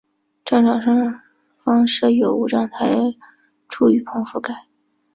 [0.43, 1.21] 站场上
[1.63, 2.87] 方设有无站台
[3.67, 4.65] 柱雨棚覆盖。